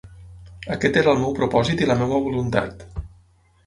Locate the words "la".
1.93-2.01